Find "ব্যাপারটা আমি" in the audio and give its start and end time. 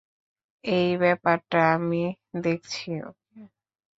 0.97-2.03